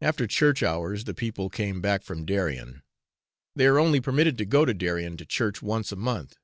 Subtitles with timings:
[0.00, 2.82] After church hours the people came back from Darien.
[3.54, 6.38] They are only permitted to go to Darien to church once a month.